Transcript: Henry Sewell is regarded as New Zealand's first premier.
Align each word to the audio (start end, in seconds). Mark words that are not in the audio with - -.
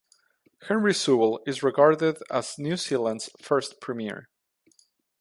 Henry 0.67 0.95
Sewell 0.95 1.41
is 1.45 1.61
regarded 1.61 2.23
as 2.31 2.57
New 2.57 2.75
Zealand's 2.75 3.29
first 3.39 3.79
premier. 3.79 4.29